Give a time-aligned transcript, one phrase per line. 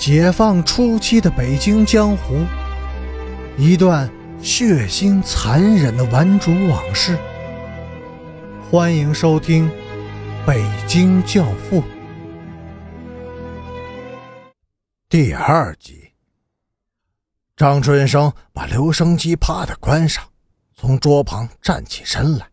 [0.00, 2.46] 解放初期的北京江湖，
[3.58, 4.10] 一段
[4.42, 7.18] 血腥残忍的顽主往事。
[8.70, 9.68] 欢迎收听
[10.46, 11.82] 《北京教父》
[15.10, 16.12] 第二集。
[17.54, 20.24] 张春生把留声机啪的关上，
[20.74, 22.48] 从桌旁站起身来，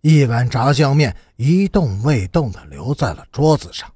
[0.00, 3.92] 一碗炸酱面一动未动的留在了桌子上。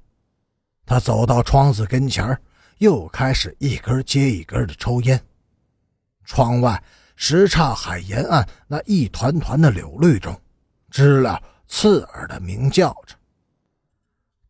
[0.85, 2.39] 他走到窗子跟前儿
[2.79, 5.21] 又开始一根接一根的抽烟。
[6.25, 6.81] 窗外
[7.15, 10.39] 什刹海沿岸那一团团的柳绿中，
[10.91, 13.15] 知了刺耳的鸣叫着。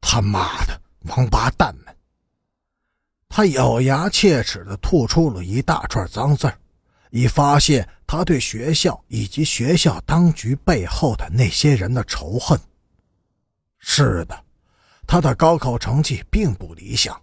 [0.01, 1.95] 他妈的王八蛋们！
[3.29, 6.51] 他咬牙切齿地吐出了一大串脏字
[7.11, 12.59] 以发泄他对学校以及学校当局背后的那些人的仇恨。
[13.79, 14.43] 是的，
[15.05, 17.21] 他的高考成绩并不理想。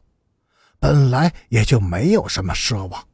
[0.85, 3.09] 本来也就没有什么奢望，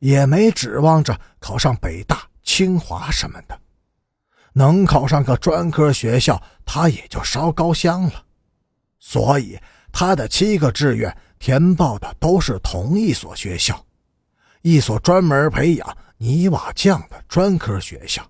[0.00, 3.58] 也没指望着考上北大、清华什么的，
[4.52, 8.22] 能考上个专科学校，他也就烧高香了。
[8.98, 9.58] 所以
[9.90, 13.82] 他的七个志愿填报的都是同一所学校，
[14.60, 18.22] 一所专门培养泥瓦匠的专科学校。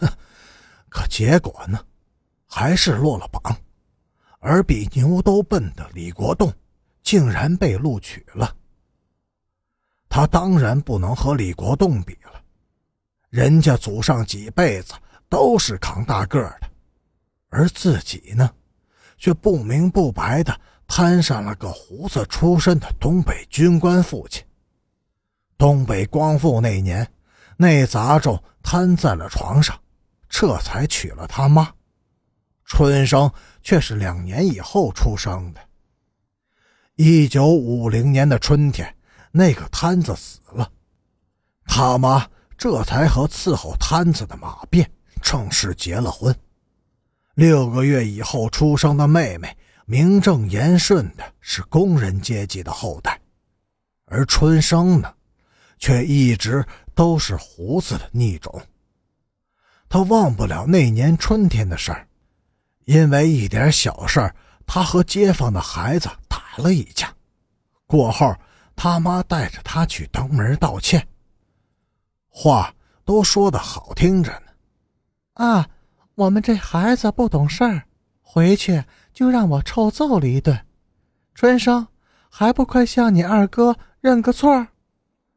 [0.00, 0.08] 哼，
[0.90, 1.82] 可结果呢，
[2.46, 3.56] 还是落了榜，
[4.38, 6.52] 而比牛都笨的李国栋。
[7.04, 8.56] 竟然被录取了。
[10.08, 12.42] 他当然不能和李国栋比了，
[13.28, 14.94] 人家祖上几辈子
[15.28, 16.70] 都是扛大个的，
[17.50, 18.50] 而自己呢，
[19.18, 24.44] 却不明不白的摊上了个胡子出身的东北军官父亲。
[25.58, 27.08] 东北光复那年，
[27.56, 29.78] 那杂种瘫在了床上，
[30.28, 31.72] 这才娶了他妈。
[32.64, 33.30] 春生
[33.62, 35.60] 却是两年以后出生的。
[36.96, 38.94] 一九五零年的春天，
[39.32, 40.70] 那个摊子死了，
[41.66, 42.24] 他妈
[42.56, 44.88] 这才和伺候摊子的马便
[45.20, 46.32] 正式结了婚。
[47.34, 49.56] 六个月以后出生的妹妹，
[49.86, 53.20] 名正言顺的是工人阶级的后代，
[54.04, 55.12] 而春生呢，
[55.80, 58.62] 却一直都是胡子的逆种。
[59.88, 62.06] 他忘不了那年春天的事儿，
[62.84, 64.36] 因为一点小事儿，
[64.66, 66.08] 他和街坊的孩子。
[66.56, 67.12] 打了一架，
[67.84, 68.32] 过后
[68.76, 71.04] 他妈带着他去登门道歉。
[72.28, 72.72] 话
[73.04, 75.68] 都说的好听着呢，啊，
[76.14, 77.82] 我们这孩子不懂事儿，
[78.22, 80.64] 回去就让我臭揍了一顿。
[81.34, 81.88] 春生，
[82.30, 84.68] 还不快向你二哥认个错？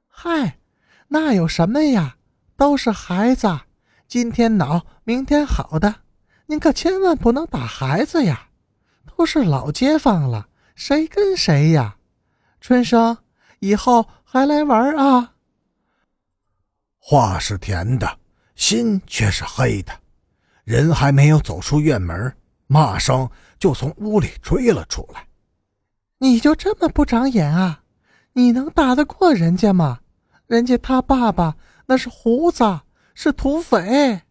[0.08, 0.60] 嗨，
[1.08, 2.18] 那有什么呀？
[2.56, 3.60] 都是孩子，
[4.08, 5.96] 今天恼，明天好的，
[6.46, 8.47] 您可千万不能打孩子呀！
[9.18, 10.48] 都是老街坊了。
[10.76, 11.98] 谁跟谁呀？
[12.62, 13.18] 春生，
[13.60, 15.34] 以后还来玩啊？
[17.00, 18.20] 话是甜的，
[18.54, 19.92] 心却是黑的。
[20.64, 22.32] 人还没有走出院门，
[22.68, 25.26] 骂声就从屋里追了出来。
[26.20, 27.82] 你就这么不长眼啊？
[28.34, 30.02] 你能打得过人家吗？
[30.46, 31.58] 人家他爸爸
[31.88, 32.82] 那是胡子，
[33.16, 34.22] 是土匪。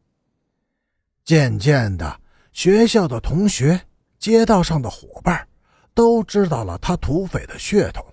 [1.25, 2.21] 渐渐的，
[2.53, 3.81] 学校的同学，
[4.27, 5.47] 街道上的伙伴。
[5.95, 8.05] 都知道了他土匪的血统，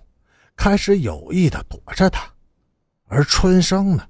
[0.56, 2.22] 开始有意的躲着他，
[3.08, 4.06] 而春生呢，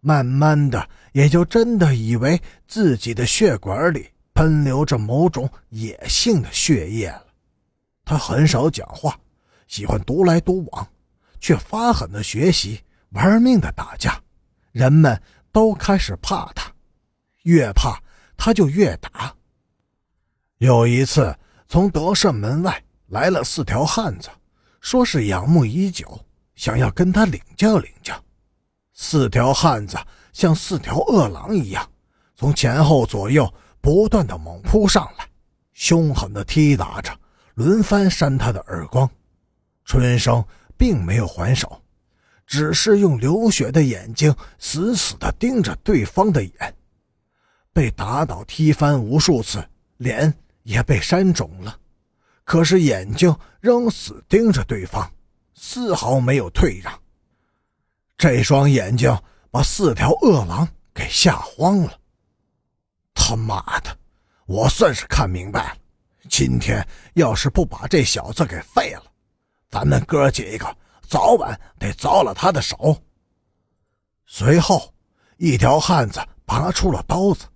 [0.00, 7.26] 慢慢的也就真的以为自己的血管里喷流着某种野性的血液了。
[8.04, 9.16] 他很少讲话，
[9.68, 10.88] 喜欢独来独往，
[11.38, 14.20] 却发狠的学习，玩命的打架，
[14.72, 15.22] 人们
[15.52, 16.72] 都开始怕他，
[17.42, 18.02] 越怕
[18.36, 19.32] 他就越打。
[20.64, 21.36] 有一次
[21.68, 22.82] 从德胜门外。
[23.08, 24.30] 来了四条汉子，
[24.80, 26.18] 说是仰慕已久，
[26.56, 28.18] 想要跟他领教领教。
[28.94, 29.96] 四条汉子
[30.32, 31.86] 像四条饿狼一样，
[32.34, 35.28] 从前后左右不断的猛扑上来，
[35.74, 37.12] 凶狠的踢打着，
[37.54, 39.08] 轮番扇他的耳光。
[39.84, 40.42] 春生
[40.78, 41.82] 并没有还手，
[42.46, 46.74] 只是用流血的眼睛死死地盯着对方的眼。
[47.72, 49.62] 被打倒踢翻无数次，
[49.98, 50.34] 脸
[50.64, 51.78] 也被扇肿了。
[52.44, 55.10] 可是眼睛仍死盯着对方，
[55.54, 56.92] 丝毫没有退让。
[58.18, 59.16] 这双眼睛
[59.50, 61.98] 把四条恶狼给吓慌了。
[63.14, 63.96] 他妈的，
[64.44, 65.76] 我算是看明白了，
[66.28, 69.04] 今天要是不把这小子给废了，
[69.70, 70.76] 咱们哥几个
[71.08, 73.02] 早晚得遭了他的手。
[74.26, 74.92] 随后，
[75.38, 77.46] 一条汉子拔出了刀子，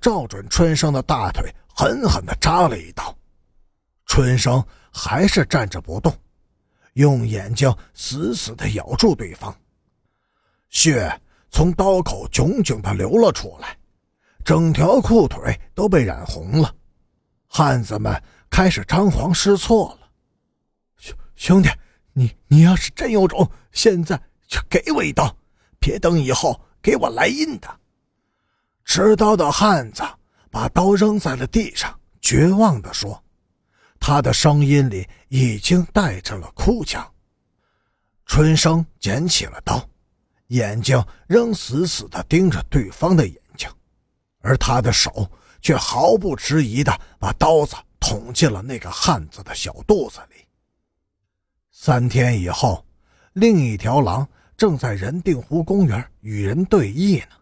[0.00, 3.14] 照准春生的大腿，狠狠地扎了一刀。
[4.06, 6.10] 春生还是站着不动，
[6.94, 9.54] 用眼睛死死地咬住对方。
[10.70, 11.20] 血
[11.50, 13.76] 从刀口炯炯地流了出来，
[14.42, 16.74] 整条裤腿都被染红了。
[17.46, 20.08] 汉子们开始张皇失措了。
[20.96, 21.68] 兄兄弟，
[22.14, 24.18] 你你要是真有种，现在
[24.48, 25.36] 就给我一刀，
[25.78, 27.68] 别等以后给我来硬的。
[28.84, 30.02] 持刀的汉子
[30.56, 33.22] 把刀扔在了地上，绝望地说
[34.00, 37.06] ：“他的声音里已经带着了哭腔。”
[38.24, 39.86] 春生捡起了刀。
[40.46, 43.68] 眼睛仍死死地盯着对方的眼睛，
[44.40, 45.30] 而他的手
[45.60, 50.36] 却毫不迟疑地把刀子捅进了那个汉子的小肚子里。
[51.70, 52.82] 三天以后，
[53.34, 54.26] 另一条狼
[54.56, 57.36] 正在人定湖公园与人对弈呢。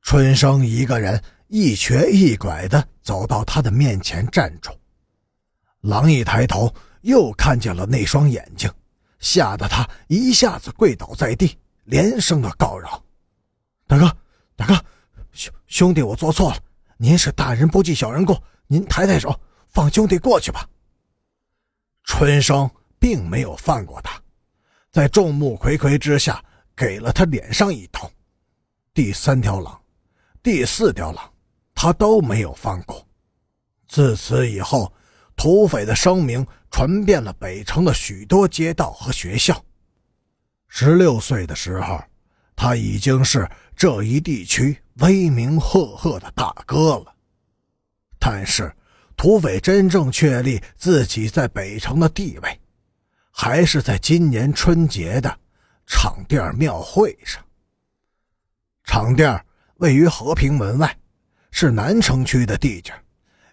[0.00, 4.70] 春生一个人一瘸一拐地走到他的面前站住，
[5.80, 6.72] 狼一抬头
[7.02, 8.70] 又看见了那双眼睛，
[9.18, 11.56] 吓得他一下子跪倒在地。
[11.84, 13.00] 连声的告饶
[13.86, 14.16] ：“大哥，
[14.56, 14.74] 大哥，
[15.30, 16.58] 兄兄弟，我做错了。
[16.96, 19.38] 您是大人不计小人过，您抬抬手，
[19.68, 20.68] 放兄弟过去吧。”
[22.02, 24.20] 春生并没有放过他，
[24.90, 26.44] 在众目睽睽之下
[26.74, 28.10] 给了他脸上一刀。
[28.92, 29.80] 第三条狼，
[30.42, 31.32] 第四条狼，
[31.76, 33.06] 他都没有放过。
[33.86, 34.92] 自此以后，
[35.36, 39.64] 土匪的声名传遍了北城的许多街道和学校。
[40.66, 42.02] 十六岁的时候，
[42.56, 47.14] 他已经是这一地区威名赫赫的大哥了。
[48.18, 48.74] 但是，
[49.16, 52.60] 土匪真正确立自己在北城的地位，
[53.30, 55.38] 还是在今年春节的
[55.86, 57.44] 场店庙会上。
[58.84, 59.44] 场店
[59.76, 60.98] 位于和平门外，
[61.58, 62.92] 是南城区的地界，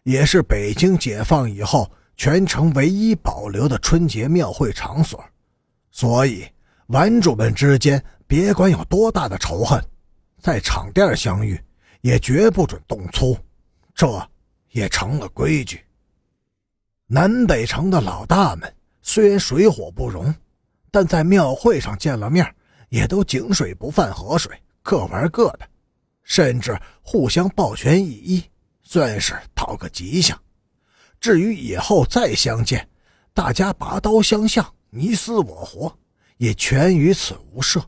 [0.03, 5.23] 也是北京解放以后全城唯一保留的春节庙会场所，
[5.89, 6.45] 所以。
[6.88, 9.81] 玩主们之间，别管有多大的仇恨，
[10.41, 11.57] 在场店相遇，
[12.01, 13.38] 也绝不准动粗，
[13.95, 14.06] 这
[14.71, 15.81] 也成了规矩。
[17.07, 18.71] 南北城的老大们
[19.01, 20.35] 虽然水火不容，
[20.91, 22.45] 但在庙会上见了面，
[22.89, 24.51] 也都井水不犯河水，
[24.81, 25.65] 各玩各的，
[26.23, 28.43] 甚至互相抱拳一揖，
[28.81, 30.39] 算是讨个吉祥。
[31.19, 32.87] 至于以后再相见，
[33.33, 35.97] 大家拔刀相向，你死我活。
[36.37, 37.81] 也全于此无涉。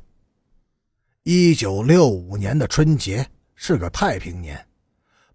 [1.23, 4.65] 一九六五年的春节是个太平年，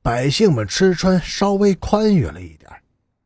[0.00, 2.70] 百姓们吃穿稍微宽裕了一点，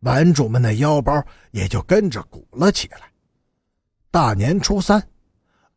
[0.00, 3.02] 玩主们的腰包也就跟着鼓了起来。
[4.10, 5.06] 大年初三，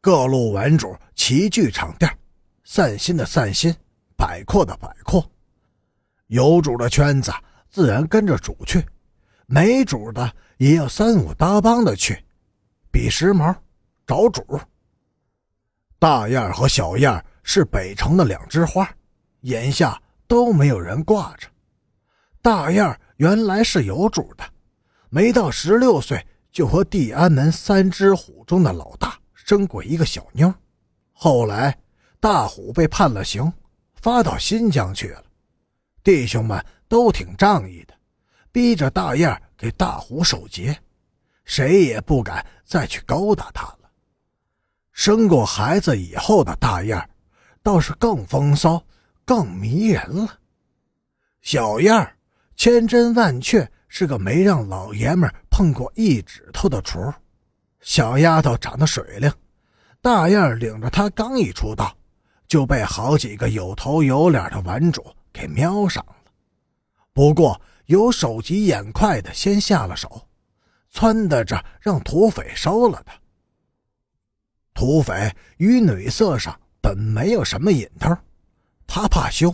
[0.01, 2.17] 各路玩主齐聚场店，
[2.63, 3.75] 散心的散心，
[4.17, 5.23] 摆阔的摆阔。
[6.27, 7.31] 有主的圈子
[7.69, 8.85] 自然跟着主去，
[9.45, 12.21] 没主的也要三五搭帮的去，
[12.91, 13.55] 比时髦。
[14.05, 14.41] 找主，
[15.99, 18.89] 大燕和小燕是北城的两枝花，
[19.41, 21.45] 眼下都没有人挂着。
[22.41, 24.45] 大燕原来是有主的，
[25.09, 30.53] 没到十六岁就和地安门三只虎中的老大生过一个小妞。
[31.11, 31.77] 后来
[32.21, 33.51] 大虎被判了刑，
[34.01, 35.23] 发到新疆去了。
[36.03, 37.93] 弟兄们都挺仗义的，
[38.51, 40.77] 逼着大燕给大虎守节，
[41.43, 43.89] 谁也不敢再去勾搭他了。
[44.93, 47.09] 生过孩子以后的大燕
[47.61, 48.81] 倒是更风骚、
[49.25, 50.39] 更迷人了。
[51.41, 52.15] 小燕儿
[52.55, 57.13] 千真万确是个没让老爷们碰过一指头的雏。
[57.81, 59.31] 小丫头长得水灵，
[60.01, 61.95] 大燕领着她刚一出道，
[62.47, 66.15] 就被好几个有头有脸的玩主给瞄上了。
[67.13, 70.27] 不过有手疾眼快的先下了手，
[70.93, 73.13] 撺掇着让土匪收了他。
[74.73, 78.15] 土匪与女色上本没有什么瘾头，
[78.85, 79.53] 他怕羞。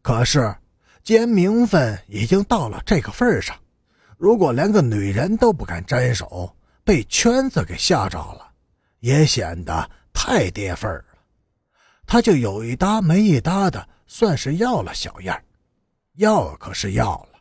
[0.00, 0.54] 可是，
[1.02, 3.56] 既然名分已经到了这个份上，
[4.16, 6.54] 如果连个女人都不敢沾手，
[6.84, 8.52] 被圈子给吓着了，
[9.00, 11.04] 也显得太跌份了。
[12.06, 15.44] 他就有一搭没一搭的，算是要了小燕儿
[16.14, 17.40] 要可是要了，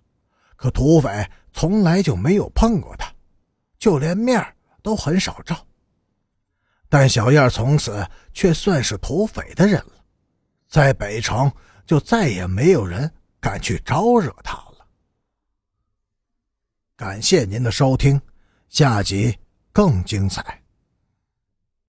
[0.55, 3.13] 可土匪从来就没有碰过他，
[3.77, 4.43] 就连面
[4.82, 5.55] 都很少照。
[6.89, 10.03] 但小燕从此却算是土匪的人了，
[10.67, 11.51] 在北城
[11.86, 14.88] 就再也没有人敢去招惹他了。
[16.96, 18.20] 感谢您的收听，
[18.70, 19.38] 下集
[19.72, 20.62] 更精彩。